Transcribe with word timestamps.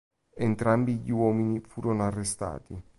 Entrambi 0.35 0.97
gli 0.97 1.11
uomini 1.11 1.59
furono 1.59 2.01
arrestati. 2.03 2.83